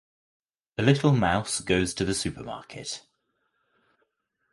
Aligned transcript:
The 0.77 0.81
little 0.81 1.11
mouse 1.11 1.59
goes 1.61 1.93
to 1.93 2.03
the 2.05 2.15
supermarket. 2.15 3.03